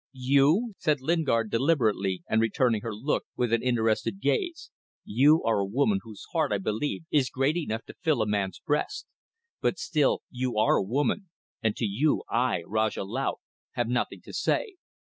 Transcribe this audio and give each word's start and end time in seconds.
"You," 0.33 0.73
said 0.79 0.99
Lingard 0.99 1.51
deliberately, 1.51 2.23
and 2.27 2.41
returning 2.41 2.81
her 2.81 2.91
look 2.95 3.25
with 3.35 3.53
an 3.53 3.61
interested 3.61 4.19
gaze, 4.19 4.71
"you 5.05 5.43
are 5.43 5.59
a 5.59 5.65
woman 5.67 5.99
whose 6.01 6.25
heart, 6.33 6.51
I 6.51 6.57
believe, 6.57 7.03
is 7.11 7.29
great 7.29 7.55
enough 7.57 7.85
to 7.85 7.93
fill 8.01 8.23
a 8.23 8.27
man's 8.27 8.57
breast: 8.57 9.05
but 9.61 9.77
still 9.77 10.23
you 10.31 10.57
are 10.57 10.77
a 10.77 10.81
woman, 10.83 11.29
and 11.61 11.75
to 11.75 11.85
you, 11.85 12.23
I, 12.31 12.63
Rajah 12.65 13.03
Laut, 13.03 13.41
have 13.73 13.87
nothing 13.89 14.21
to 14.23 14.33
say." 14.33 14.77